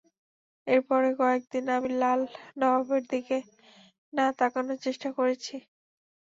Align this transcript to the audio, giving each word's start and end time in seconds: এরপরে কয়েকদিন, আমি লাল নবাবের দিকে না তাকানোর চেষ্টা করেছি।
এরপরে 0.67 1.09
কয়েকদিন, 1.19 1.65
আমি 1.77 1.89
লাল 2.01 2.19
নবাবের 2.59 3.03
দিকে 3.11 3.37
না 4.13 4.25
তাকানোর 4.39 4.77
চেষ্টা 4.85 5.09
করেছি। 5.17 5.55